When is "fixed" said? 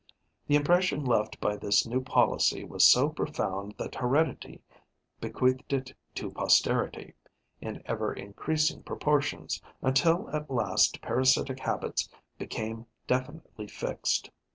13.67-14.31